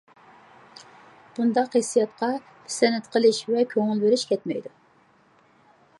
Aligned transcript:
بۇنداق 1.39 1.77
ھېسسىياتقا 1.79 2.31
پىسەنت 2.47 3.11
قىلىش 3.17 3.43
ۋە 3.53 3.67
كۆڭۈل 3.75 4.05
بېرىش 4.07 4.27
كەتمەيدۇ. 4.33 4.77